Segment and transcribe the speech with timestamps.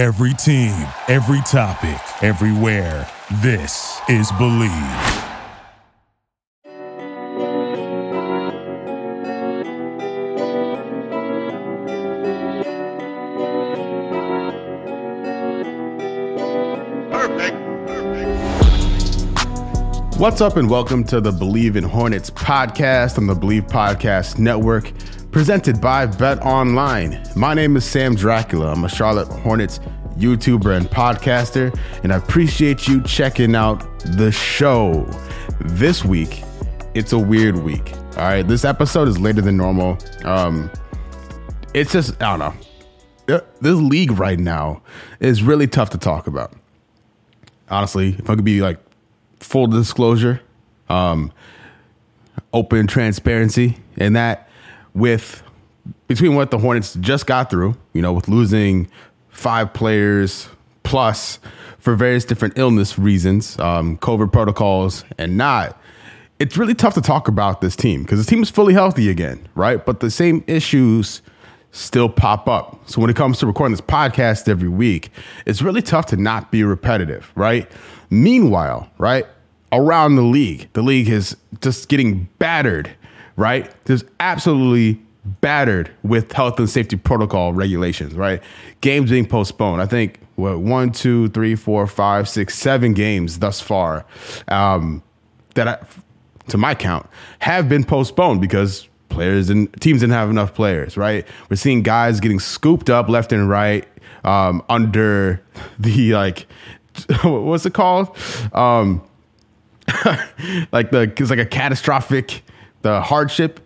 [0.00, 0.72] Every team,
[1.08, 3.06] every topic, everywhere.
[3.42, 5.26] This is Bleav.
[20.16, 24.92] What's up, and welcome to the Bleav in Hornets podcast on the Bleav Podcast Network,
[25.30, 27.22] presented by Bet Online.
[27.36, 28.72] My name is Sam Dracula.
[28.72, 29.78] I'm a Charlotte Hornets
[30.20, 35.08] YouTuber and podcaster, and I appreciate you checking out the show.
[35.60, 36.42] This week,
[36.94, 37.92] it's a weird week.
[38.16, 39.98] All right, this episode is later than normal.
[40.24, 40.70] Um,
[41.74, 42.38] it's just I don't
[43.28, 43.42] know.
[43.60, 44.82] This league right now
[45.20, 46.52] is really tough to talk about.
[47.68, 48.78] Honestly, if I could be like
[49.38, 50.40] full disclosure,
[50.88, 51.32] um,
[52.52, 54.48] open transparency, and that
[54.94, 55.42] with
[56.08, 58.90] between what the Hornets just got through, you know, with losing
[59.30, 60.48] five players
[60.82, 61.38] plus
[61.78, 65.80] for various different illness reasons, um, COVID protocols, and not.
[66.38, 69.46] It's really tough to talk about this team because the team is fully healthy again,
[69.54, 69.84] right?
[69.84, 71.22] But the same issues
[71.72, 72.88] still pop up.
[72.88, 75.10] So when it comes to recording this podcast every week,
[75.46, 77.70] it's really tough to not be repetitive, right?
[78.10, 79.26] Meanwhile, right,
[79.72, 82.90] around the league, the league is just getting battered,
[83.36, 83.72] right?
[83.84, 88.42] There's absolutely battered with health and safety protocol regulations, right?
[88.80, 89.82] Games being postponed.
[89.82, 94.06] I think what one, two, three, four, five, six, seven games thus far
[94.48, 95.02] um,
[95.54, 95.78] that, I,
[96.48, 97.06] to my count,
[97.40, 101.26] have been postponed because players and teams didn't have enough players, right?
[101.48, 103.86] We're seeing guys getting scooped up left and right
[104.24, 105.42] um, under
[105.78, 106.46] the like
[107.22, 108.16] what's it called?
[108.52, 109.02] Um,
[110.72, 112.42] like the it's like a catastrophic
[112.82, 113.60] the hardship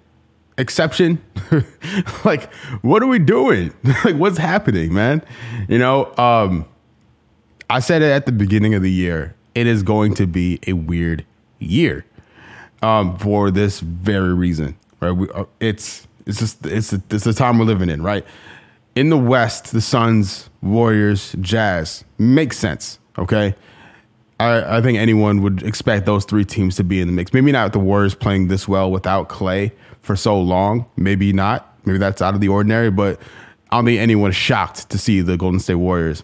[0.58, 1.22] exception.
[2.24, 2.52] like,
[2.82, 3.72] what are we doing?
[4.04, 5.22] like, what's happening, man?
[5.68, 6.66] You know, um,
[7.70, 9.34] I said it at the beginning of the year.
[9.54, 11.24] It is going to be a weird
[11.58, 12.04] year
[12.82, 15.12] um, for this very reason, right?
[15.12, 18.26] We, uh, it's it's just it's a, it's the time we're living in, right?
[18.94, 22.98] In the West, the Suns, Warriors, Jazz makes sense.
[23.16, 23.54] Okay,
[24.40, 27.32] I, I think anyone would expect those three teams to be in the mix.
[27.32, 29.72] Maybe not the Warriors playing this well without Clay
[30.04, 30.86] for so long.
[30.96, 31.76] Maybe not.
[31.84, 32.90] Maybe that's out of the ordinary.
[32.90, 33.20] But
[33.70, 36.22] I don't think anyone is shocked to see the Golden State Warriors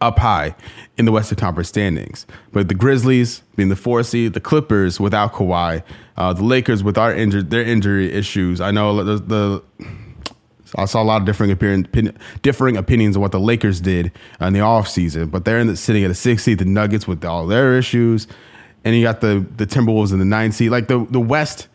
[0.00, 0.54] up high
[0.98, 2.26] in the Western Conference standings.
[2.52, 5.82] But the Grizzlies being the four seed, the Clippers without Kawhi,
[6.16, 8.60] uh, the Lakers with our their injury issues.
[8.60, 9.62] I know the, the
[10.76, 14.52] I saw a lot of differing opinion, differing opinions on what the Lakers did in
[14.52, 16.58] the offseason, but they're in the, sitting at a six seed.
[16.58, 18.26] The Nuggets with all their issues,
[18.84, 20.70] and you got the the Timberwolves in the nine seed.
[20.70, 21.68] Like the the West,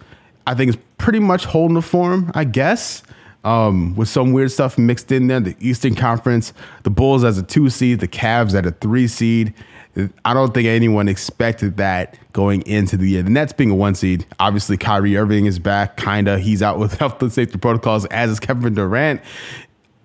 [0.48, 3.04] I think is pretty much holding the form, I guess.
[3.44, 5.40] Um, with some weird stuff mixed in there.
[5.40, 6.52] The Eastern Conference,
[6.84, 9.54] the Bulls as a two seed, the Cavs at a three seed,
[10.26, 13.24] I don't think anyone expected that going into the year.
[13.24, 16.40] The Nets being a one seed, obviously Kyrie Irving is back, kinda.
[16.40, 19.22] He's out with health and safety protocols, as is Kevin Durant.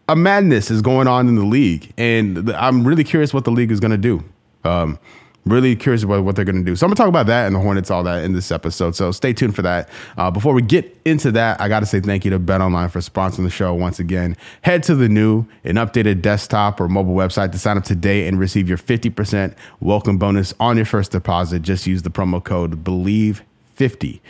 [0.08, 3.70] A madness is going on in the league, and I'm really curious what the league
[3.70, 4.24] is going to do.
[4.64, 4.98] Um,
[5.44, 6.76] Really curious about what they're going to do.
[6.76, 8.94] So I'm going to talk about that and the Hornets, all that in this episode.
[8.94, 9.88] So stay tuned for that.
[10.16, 12.88] Uh, before we get into that, I got to say thank you to Bet Online
[12.88, 14.36] for sponsoring the show once again.
[14.60, 18.38] Head to the new and updated desktop or mobile website to sign up today and
[18.38, 21.62] receive your 50% welcome bonus on your first deposit.
[21.62, 24.20] Just use the promo code BLEAV50.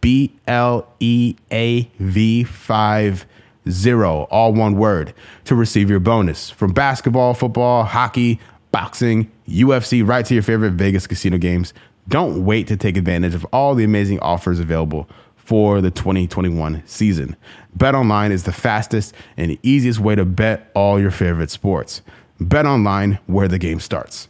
[0.00, 3.26] B L E A V 5
[3.68, 8.40] zero, all one word, to receive your bonus from basketball, football, hockey,
[8.72, 11.72] boxing, UFC, right to your favorite Vegas casino games.
[12.08, 17.36] Don't wait to take advantage of all the amazing offers available for the 2021 season.
[17.74, 22.02] Bet online is the fastest and easiest way to bet all your favorite sports.
[22.40, 24.28] Bet online where the game starts.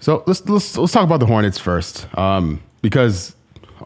[0.00, 3.34] So let's let's, let's talk about the Hornets first, um, because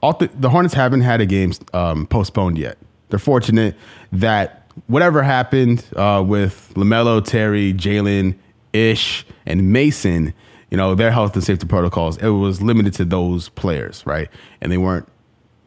[0.03, 2.77] all th- the Hornets haven't had a game um, postponed yet.
[3.09, 3.77] They're fortunate
[4.13, 8.37] that whatever happened uh, with Lamelo, Terry, Jalen,
[8.73, 10.35] Ish, and Mason,
[10.71, 14.29] you know, their health and safety protocols, it was limited to those players, right?
[14.61, 15.09] And they weren't,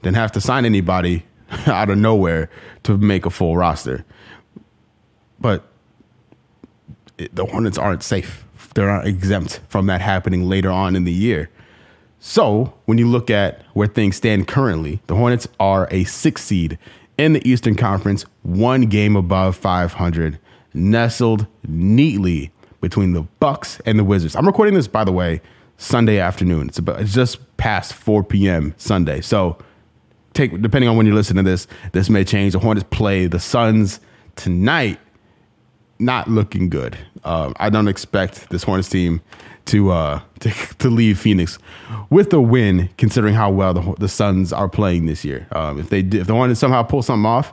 [0.01, 1.25] didn't have to sign anybody
[1.67, 2.49] out of nowhere
[2.83, 4.05] to make a full roster.
[5.39, 5.63] But
[7.17, 8.45] it, the Hornets aren't safe.
[8.73, 11.49] They're not exempt from that happening later on in the year.
[12.19, 16.79] So when you look at where things stand currently, the Hornets are a six seed
[17.17, 20.39] in the Eastern Conference, one game above 500,
[20.73, 22.51] nestled neatly
[22.85, 24.35] between the Bucks and the Wizards.
[24.35, 25.41] I'm recording this, by the way,
[25.77, 26.67] Sunday afternoon.
[26.67, 28.75] It's about it's just past 4 p.m.
[28.77, 29.21] Sunday.
[29.21, 29.57] So
[30.33, 32.53] take depending on when you listen to this, this may change.
[32.53, 33.99] The Hornets play the Suns
[34.35, 34.99] tonight
[35.97, 36.95] not looking good.
[37.23, 39.21] Uh, I don't expect this Hornets team
[39.65, 41.57] to uh, to, to leave Phoenix
[42.11, 45.47] with a win, considering how well the, the Suns are playing this year.
[45.53, 47.51] Um, if they if they wanted to somehow pull something off,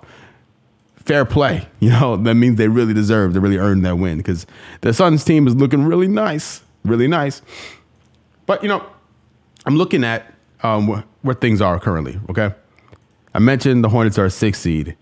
[1.12, 1.68] fair play.
[1.80, 4.46] You know that means they really deserve, they really earned that win because
[4.80, 7.42] the Suns team is looking really nice, really nice.
[8.46, 8.84] But you know,
[9.66, 10.32] I'm looking at
[10.62, 12.20] um, wh- where things are currently.
[12.30, 12.54] Okay,
[13.34, 14.96] I mentioned the Hornets are a six seed.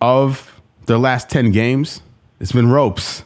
[0.00, 2.02] Of the last ten games,
[2.38, 3.24] it's been ropes.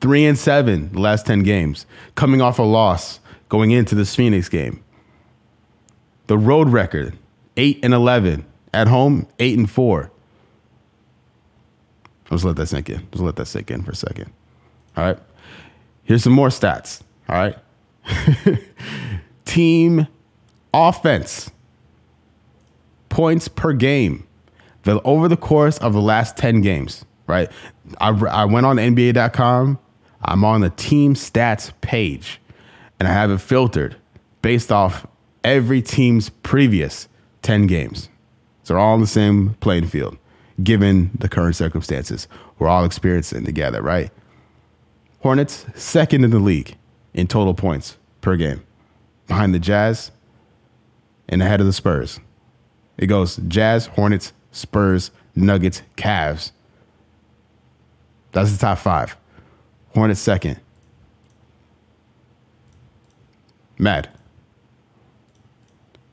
[0.00, 1.86] Three and seven the last 10 games,
[2.16, 4.82] coming off a loss going into this Phoenix game.
[6.26, 7.16] The road record,
[7.56, 8.44] 8 and 11.
[8.74, 10.11] At home, 8 and 4.
[12.32, 13.06] Let's let that sink in.
[13.12, 14.32] Let's let that sink in for a second.
[14.96, 15.18] All right.
[16.02, 17.02] Here's some more stats.
[17.28, 17.56] All right.
[19.44, 20.08] Team
[20.74, 21.50] offense,
[23.08, 24.26] points per game.
[24.82, 27.48] The, over the course of the last 10 games, right?
[28.00, 29.78] I, I went on NBA.com
[30.24, 32.40] I'm on the team stats page
[32.98, 33.96] and I have it filtered
[34.40, 35.06] based off
[35.42, 37.08] every team's previous
[37.42, 38.08] 10 games.
[38.62, 40.16] So they're all on the same playing field,
[40.62, 42.26] given the current circumstances.
[42.58, 44.10] We're all experiencing together, right?
[45.20, 46.76] Hornets, second in the league
[47.14, 48.64] in total points per game,
[49.28, 50.10] behind the Jazz
[51.28, 52.18] and ahead of the Spurs.
[52.98, 56.52] It goes Jazz, Hornets, Spurs, Nuggets, Cavs.
[58.32, 59.16] That's the top five.
[59.94, 60.60] Hornets second.
[63.78, 64.08] Mad.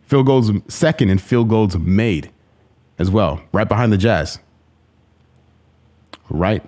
[0.03, 2.31] Field goals second and field goals made
[2.99, 4.37] as well, right behind the Jazz.
[6.29, 6.63] Right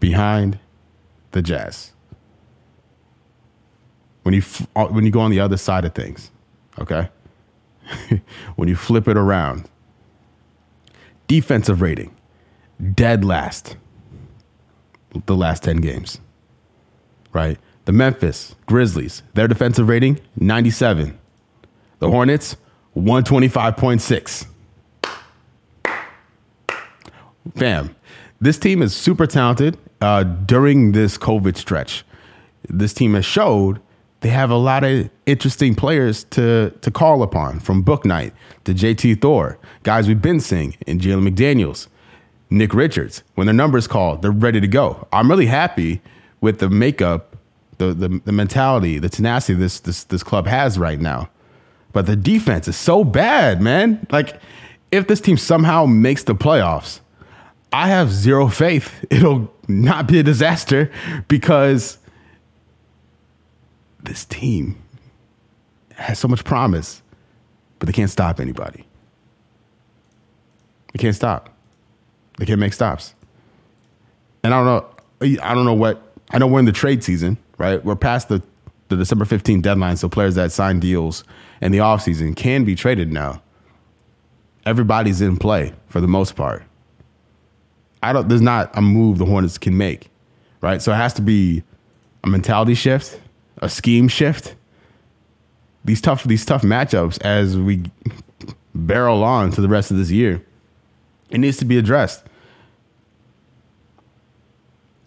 [0.00, 0.58] behind
[1.30, 1.92] the Jazz.
[4.22, 4.42] When you
[4.76, 6.30] uh, when you go on the other side of things,
[6.78, 7.08] okay?
[8.56, 9.68] when you flip it around,
[11.26, 12.14] defensive rating,
[12.94, 13.76] dead last.
[15.26, 16.20] The last 10 games
[17.32, 17.58] right?
[17.84, 21.18] The Memphis Grizzlies, their defensive rating, 97.
[21.98, 22.56] The Hornets,
[22.96, 24.46] 125.6.
[27.56, 27.94] Fam,
[28.40, 32.04] this team is super talented uh, during this COVID stretch.
[32.68, 33.80] This team has showed
[34.20, 38.32] they have a lot of interesting players to, to call upon from Bouknight
[38.64, 41.88] to JT Thor, guys we've been seeing in Jalen McDaniels,
[42.48, 43.24] Nick Richards.
[43.34, 45.08] When their numbers called, they're ready to go.
[45.12, 46.00] I'm really happy
[46.40, 47.36] with the makeup,
[47.78, 51.28] the, the, the mentality, the tenacity this, this this club has right now.
[51.92, 54.06] But the defense is so bad, man.
[54.10, 54.40] Like,
[54.90, 57.00] if this team somehow makes the playoffs,
[57.72, 60.90] I have zero faith it'll not be a disaster
[61.28, 61.98] because
[64.02, 64.82] this team
[65.94, 67.02] has so much promise,
[67.78, 68.84] but they can't stop anybody.
[70.92, 71.50] They can't stop.
[72.38, 73.14] They can't make stops.
[74.42, 75.38] And I don't know.
[75.42, 77.84] I don't know what I know we're in the trade season, right?
[77.84, 78.42] We're past the,
[78.88, 81.24] the December 15th deadline, so players that sign deals
[81.60, 83.42] in the offseason can be traded now.
[84.66, 86.64] Everybody's in play for the most part.
[88.02, 90.10] I don't there's not a move the Hornets can make,
[90.60, 90.82] right?
[90.82, 91.62] So it has to be
[92.24, 93.20] a mentality shift,
[93.58, 94.54] a scheme shift.
[95.84, 97.84] These tough these tough matchups as we
[98.74, 100.44] barrel on to the rest of this year.
[101.30, 102.24] It needs to be addressed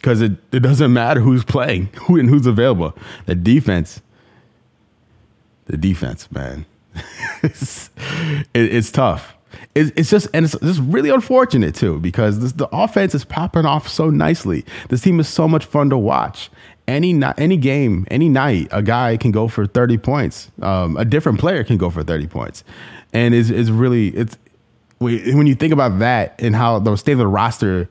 [0.06, 2.96] because it, it doesn't matter who's playing who and who's available.
[3.26, 4.02] The defense,
[5.66, 6.68] the defense, man,
[7.44, 7.90] it's,
[8.54, 9.35] it, it's tough.
[9.76, 13.66] It, it's just and it's just really unfortunate too because this, the offense is popping
[13.66, 14.66] off so nicely.
[14.90, 16.50] This team is so much fun to watch.
[16.88, 20.52] Any any game, any night, a guy can go for thirty points.
[20.62, 22.64] Um, a different player can go for thirty points,
[23.12, 24.38] and it's, it's really it's
[25.00, 27.90] when you think about that and how the state of the roster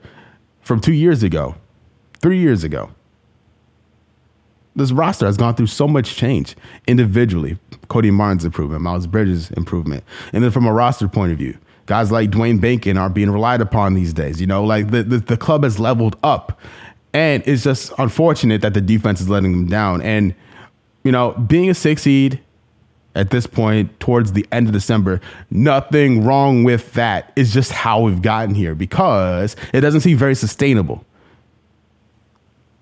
[0.61, 1.55] from two years ago
[2.25, 2.89] three years ago.
[4.75, 6.55] This roster has gone through so much change
[6.87, 7.59] individually.
[7.87, 10.03] Cody Martin's improvement, Miles Bridges' improvement.
[10.33, 13.61] And then from a roster point of view, guys like Dwayne Bacon are being relied
[13.61, 14.41] upon these days.
[14.41, 16.59] You know, like the, the, the club has leveled up.
[17.13, 20.01] And it's just unfortunate that the defense is letting them down.
[20.01, 20.35] And,
[21.03, 22.41] you know, being a six seed
[23.15, 27.31] at this point towards the end of December, nothing wrong with that.
[27.37, 31.05] It's just how we've gotten here because it doesn't seem very sustainable.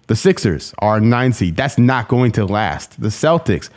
[0.07, 1.55] The Sixers are nine seed.
[1.55, 2.99] That's not going to last.
[2.99, 3.69] The Celtics,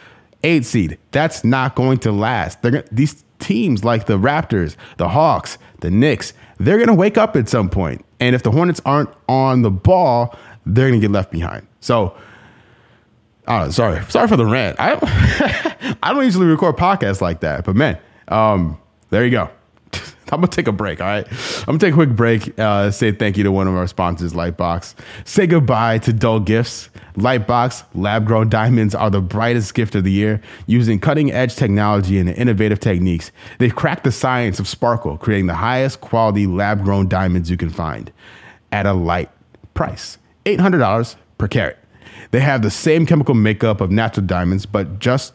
[0.43, 0.99] eight seed.
[1.11, 2.63] That's not going to last.
[2.63, 7.37] They're, these teams like the Raptors, the Hawks, the Knicks, they're going to wake up
[7.37, 8.05] at some point.
[8.21, 11.67] And if the Hornets aren't on the ball, they're going to get left behind.
[11.81, 12.17] So,
[13.47, 14.81] oh, sorry, sorry for the rant.
[14.81, 15.03] I don't,
[16.03, 18.79] I don't usually record podcasts like that, but man, um,
[19.11, 19.51] there you go.
[20.33, 21.01] I'm gonna take a break.
[21.01, 21.27] All right,
[21.61, 22.59] I'm gonna take a quick break.
[22.59, 24.95] Uh, say thank you to one of our sponsors, Lightbox.
[25.25, 26.91] Say goodbye to dull gifts.
[27.15, 30.41] Lightbox lab grown diamonds are the brightest gift of the year.
[30.67, 35.55] Using cutting edge technology and innovative techniques, they've cracked the science of sparkle, creating the
[35.55, 38.13] highest quality lab grown diamonds you can find
[38.73, 39.31] at a light
[39.75, 41.79] price, eight hundred dollars per carat.
[42.33, 45.33] They have the same chemical makeup of natural diamonds, but just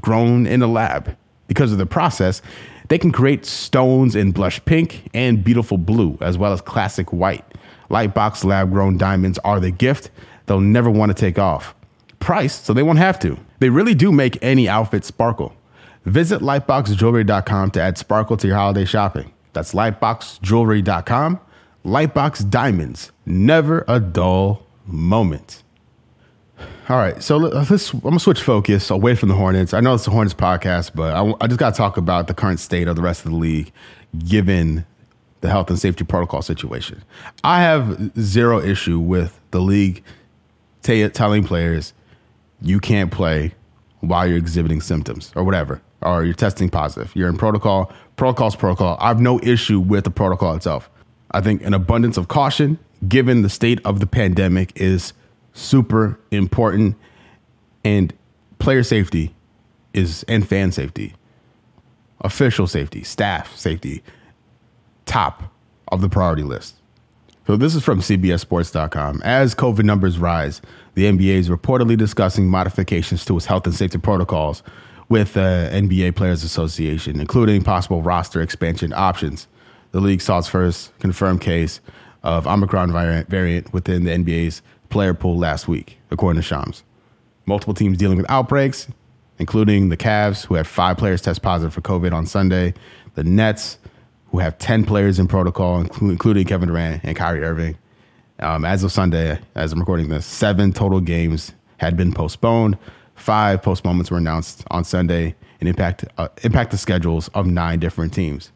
[0.00, 1.16] grown in a lab.
[1.48, 2.42] Because of the process,
[2.88, 7.44] they can create stones in blush pink and beautiful blue, as well as classic white.
[7.90, 10.10] Lightbox lab grown diamonds are the gift
[10.46, 11.74] they'll never want to take off.
[12.18, 13.38] Priced so they won't have to.
[13.58, 15.54] They really do make any outfit sparkle.
[16.04, 19.32] Visit lightboxjewelry.com to add sparkle to your holiday shopping.
[19.52, 21.40] That's lightboxjewelry.com.
[21.84, 25.62] Lightbox diamonds, never a dull moment.
[26.88, 27.92] All right, so let's.
[27.92, 29.74] I'm gonna switch focus away from the Hornets.
[29.74, 32.34] I know it's the Hornets podcast, but I, I just got to talk about the
[32.34, 33.72] current state of the rest of the league,
[34.16, 34.86] given
[35.40, 37.02] the health and safety protocol situation.
[37.42, 40.04] I have zero issue with the league
[40.82, 41.92] t- telling players
[42.62, 43.52] you can't play
[43.98, 47.10] while you're exhibiting symptoms or whatever, or you're testing positive.
[47.16, 47.92] You're in protocol.
[48.14, 48.96] Protocol's protocol.
[49.00, 50.88] I have no issue with the protocol itself.
[51.32, 52.78] I think an abundance of caution,
[53.08, 55.14] given the state of the pandemic, is
[55.56, 56.96] super important.
[57.84, 58.12] And
[58.58, 59.34] player safety
[59.92, 61.14] is, and fan safety,
[62.20, 64.02] official safety, staff safety,
[65.06, 65.44] top
[65.88, 66.74] of the priority list.
[67.46, 69.22] So this is from CBSSports.com.
[69.22, 70.60] As COVID numbers rise,
[70.94, 74.64] the NBA is reportedly discussing modifications to its health and safety protocols
[75.08, 79.46] with the NBA Players Association, including possible roster expansion options.
[79.92, 81.80] The league saw its first confirmed case
[82.24, 82.90] of Omicron
[83.28, 86.82] variant within the NBA's player pool last week, according to Shams.
[87.46, 88.88] Multiple teams dealing with outbreaks,
[89.38, 92.74] including the Cavs, who had five players test positive for COVID on Sunday,
[93.14, 93.78] the Nets,
[94.30, 97.78] who have 10 players in protocol, including Kevin Durant and Kyrie Irving.
[98.40, 102.76] Um, as of Sunday, as I'm recording this, seven total games had been postponed.
[103.14, 108.12] Five postponements were announced on Sunday and impact, uh, impact the schedules of nine different
[108.12, 108.52] teams.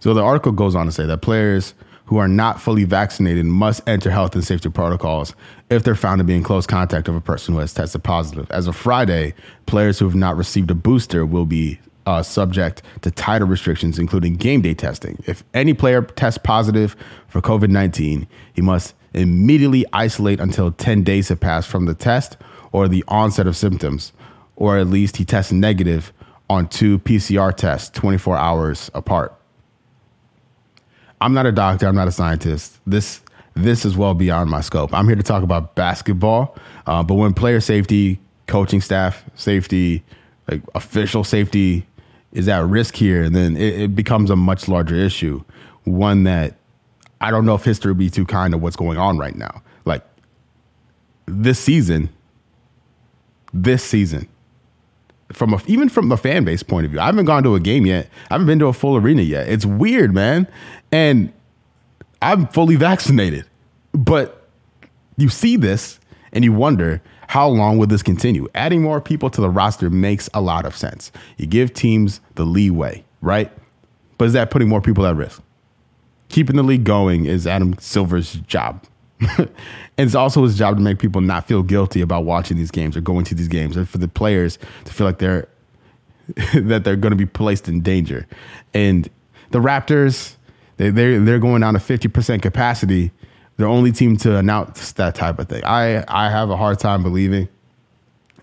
[0.00, 1.72] So the article goes on to say that players
[2.06, 5.34] who are not fully vaccinated must enter health and safety protocols
[5.70, 8.50] if they're found to be in close contact of a person who has tested positive.
[8.50, 9.34] As of Friday,
[9.66, 14.36] players who have not received a booster will be uh, subject to tighter restrictions, including
[14.36, 15.22] game day testing.
[15.26, 16.96] If any player tests positive
[17.28, 22.36] for COVID 19, he must immediately isolate until 10 days have passed from the test
[22.72, 24.12] or the onset of symptoms,
[24.56, 26.12] or at least he tests negative
[26.50, 29.34] on two PCR tests 24 hours apart.
[31.24, 31.86] I'm not a doctor.
[31.86, 32.78] I'm not a scientist.
[32.86, 33.22] This
[33.54, 34.92] this is well beyond my scope.
[34.92, 36.54] I'm here to talk about basketball.
[36.86, 40.04] Uh, but when player safety, coaching staff safety,
[40.50, 41.86] like official safety
[42.32, 45.42] is at risk here, then it, it becomes a much larger issue.
[45.84, 46.56] One that
[47.22, 49.62] I don't know if history would be too kind of what's going on right now.
[49.86, 50.02] Like
[51.24, 52.10] this season,
[53.54, 54.28] this season,
[55.34, 57.00] from a, even from the fan base point of view.
[57.00, 58.08] I haven't gone to a game yet.
[58.30, 59.48] I haven't been to a full arena yet.
[59.48, 60.46] It's weird, man.
[60.92, 61.32] And
[62.22, 63.44] I'm fully vaccinated.
[63.92, 64.48] But
[65.16, 66.00] you see this
[66.32, 68.48] and you wonder how long will this continue?
[68.54, 71.10] Adding more people to the roster makes a lot of sense.
[71.36, 73.50] You give teams the leeway, right?
[74.18, 75.42] But is that putting more people at risk?
[76.28, 78.84] Keeping the league going is Adam Silver's job.
[79.98, 83.00] it's also his job to make people not feel guilty about watching these games or
[83.00, 85.48] going to these games, and for the players to feel like they're
[86.54, 88.26] that they're going to be placed in danger.
[88.72, 89.08] And
[89.50, 90.36] the Raptors,
[90.76, 93.12] they they're they're going down to fifty percent capacity.
[93.56, 95.64] They're only team to announce that type of thing.
[95.64, 97.48] I I have a hard time believing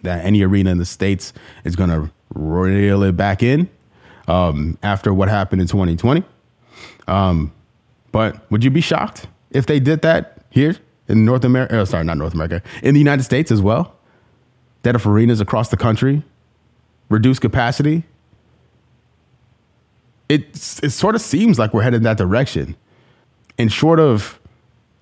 [0.03, 1.33] that any arena in the states
[1.63, 3.69] is going to reel it back in
[4.27, 6.23] um, after what happened in 2020.
[7.07, 7.51] Um,
[8.11, 10.75] but would you be shocked if they did that here
[11.07, 13.95] in North America, oh, uh, sorry, not North America, in the United States as well.
[14.83, 16.23] That if arenas across the country
[17.09, 18.03] reduce capacity,
[20.29, 20.47] it,
[20.81, 22.75] it sort of seems like we're headed in that direction.
[23.57, 24.39] And short of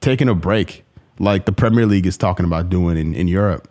[0.01, 0.83] taking a break,
[1.19, 3.69] like the Premier League is talking about doing in, in Europe,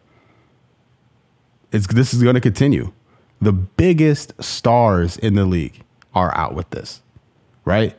[1.73, 2.93] it's, this is going to continue.
[3.41, 5.83] The biggest stars in the league
[6.15, 7.03] are out with this,
[7.65, 7.97] right?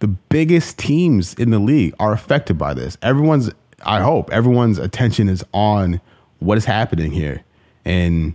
[0.00, 2.96] The biggest teams in the league are affected by this.
[3.02, 3.50] Everyone's,
[3.84, 6.00] I hope, everyone's attention is on
[6.38, 7.42] what is happening here,
[7.84, 8.34] and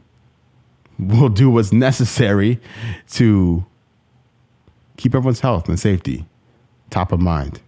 [1.00, 2.60] we'll do what's necessary
[3.12, 3.65] to
[4.98, 6.25] keep everyone's health and safety
[6.89, 7.62] top of mind.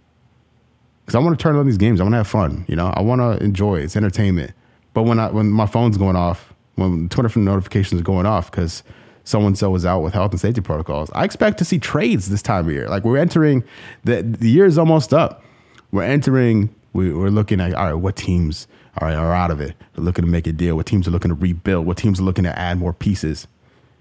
[1.02, 2.66] Because I want to turn on these games, I want to have fun.
[2.68, 3.78] You know, I want to enjoy.
[3.78, 4.52] It's entertainment.
[4.94, 8.82] But when I when my phone's going off, when Twitter notifications are going off, because
[9.26, 11.10] so and so is out with health and safety protocols.
[11.14, 12.88] I expect to see trades this time of year.
[12.88, 13.64] Like we're entering
[14.04, 15.44] the the year is almost up.
[15.92, 16.74] We're entering.
[16.94, 17.94] We, we're looking at all right.
[17.94, 18.68] What teams
[19.00, 19.76] are are out of it?
[19.98, 20.76] We're looking to make a deal.
[20.76, 21.86] What teams are looking to rebuild?
[21.86, 23.48] What teams are looking to add more pieces?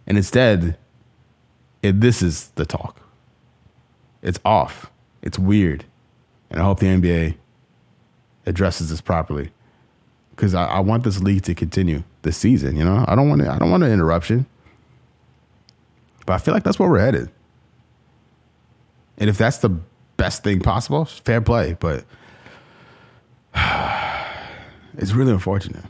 [0.07, 0.77] And instead,
[1.83, 3.01] it, this is the talk.
[4.23, 4.91] It's off.
[5.23, 5.87] It's weird,
[6.51, 7.37] and I hope the NBA
[8.47, 9.51] addresses this properly
[10.31, 12.77] because I, I want this league to continue this season.
[12.77, 14.47] You know, I don't want to, I don't want an interruption.
[16.27, 17.31] But I feel like that's where we're headed.
[19.19, 19.71] And if that's the
[20.17, 21.77] best thing possible, fair play.
[21.79, 22.05] But
[24.97, 25.85] it's really unfortunate.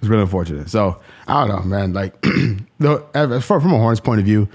[0.00, 0.70] It's really unfortunate.
[0.70, 1.92] So I don't know, man.
[1.92, 2.20] Like,
[2.78, 4.48] the, from a Horns point of view,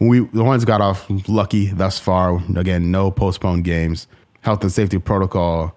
[0.00, 2.42] we the Horns got off lucky thus far.
[2.56, 4.06] Again, no postponed games.
[4.42, 5.76] Health and safety protocol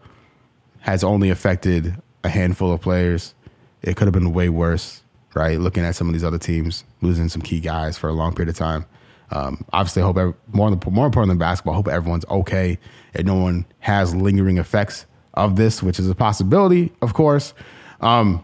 [0.79, 3.33] has only affected a handful of players.
[3.81, 5.03] It could have been way worse
[5.37, 5.59] right?
[5.59, 8.49] Looking at some of these other teams losing some key guys for a long period
[8.49, 8.85] of time.
[9.29, 11.73] Um, obviously, I hope every, more more important than basketball.
[11.73, 12.77] I hope everyone's okay
[13.13, 17.53] and no one has lingering effects of this, which is a possibility, of course.
[18.01, 18.43] Um,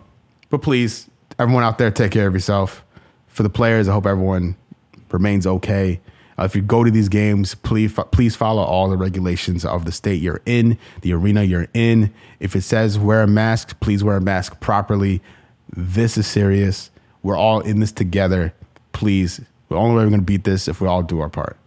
[0.50, 1.10] but please,
[1.40, 2.84] everyone out there, take care of yourself.
[3.28, 4.56] For the players, I hope everyone
[5.12, 6.00] remains okay.
[6.38, 9.92] Uh, if you go to these games, please please follow all the regulations of the
[9.92, 12.14] state you're in, the arena you're in.
[12.40, 15.22] If it says wear a mask, please wear a mask properly.
[15.76, 16.92] This is serious.
[17.24, 18.54] We're all in this together.
[18.92, 21.58] Please, the only way we're going to beat this if we all do our part.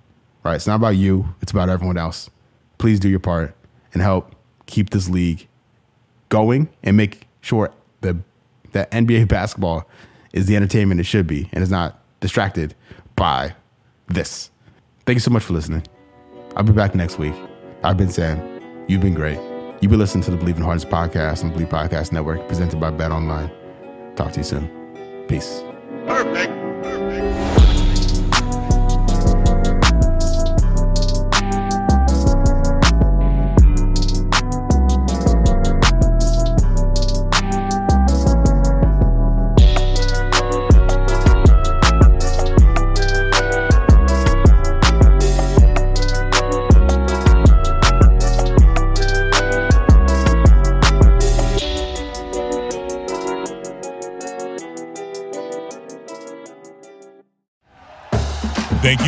[0.44, 0.54] Right?
[0.54, 1.34] It's not about you.
[1.42, 2.30] It's about everyone else.
[2.78, 3.56] Please do your part
[3.92, 4.34] and help
[4.66, 5.48] keep this league
[6.28, 7.72] going and make sure
[8.02, 8.16] that
[8.72, 9.88] that NBA basketball
[10.32, 12.75] is the entertainment it should be and is not distracted
[13.16, 13.54] by
[14.06, 14.50] this.
[15.04, 15.84] Thank you so much for listening.
[16.54, 17.34] I'll be back next week.
[17.82, 18.84] I've been Sam.
[18.86, 19.38] You've been great.
[19.80, 22.80] You've been listening to the Bleav in Hornets podcast on the Bleav Podcast Network, presented
[22.80, 23.50] by Bet Online.
[24.16, 24.70] Talk to you soon.
[25.28, 25.62] Peace.
[26.06, 26.55] Perfect.